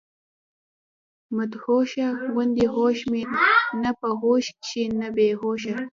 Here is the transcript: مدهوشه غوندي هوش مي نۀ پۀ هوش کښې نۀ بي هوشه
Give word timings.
مدهوشه 1.35 2.05
غوندي 2.33 2.65
هوش 2.75 2.99
مي 3.11 3.21
نۀ 3.81 3.91
پۀ 3.99 4.09
هوش 4.21 4.45
کښې 4.63 4.83
نۀ 4.99 5.07
بي 5.15 5.27
هوشه 5.41 5.75